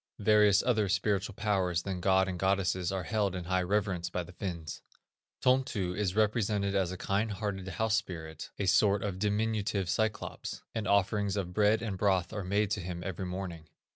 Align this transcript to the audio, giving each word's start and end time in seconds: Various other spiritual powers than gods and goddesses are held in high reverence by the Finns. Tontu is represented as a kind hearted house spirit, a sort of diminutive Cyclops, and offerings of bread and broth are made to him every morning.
Various 0.17 0.63
other 0.63 0.89
spiritual 0.89 1.35
powers 1.35 1.83
than 1.83 2.01
gods 2.01 2.27
and 2.27 2.39
goddesses 2.39 2.91
are 2.91 3.03
held 3.03 3.35
in 3.35 3.43
high 3.43 3.61
reverence 3.61 4.09
by 4.09 4.23
the 4.23 4.31
Finns. 4.31 4.81
Tontu 5.43 5.95
is 5.95 6.15
represented 6.15 6.73
as 6.73 6.91
a 6.91 6.97
kind 6.97 7.31
hearted 7.33 7.67
house 7.67 7.97
spirit, 7.97 8.49
a 8.57 8.65
sort 8.65 9.03
of 9.03 9.19
diminutive 9.19 9.87
Cyclops, 9.91 10.63
and 10.73 10.87
offerings 10.87 11.37
of 11.37 11.53
bread 11.53 11.83
and 11.83 11.99
broth 11.99 12.33
are 12.33 12.43
made 12.43 12.71
to 12.71 12.79
him 12.81 13.03
every 13.03 13.27
morning. 13.27 13.69